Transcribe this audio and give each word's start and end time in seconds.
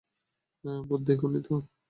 ভূত 0.83 1.01
দেখোনি 1.07 1.39
তো? 1.43 1.53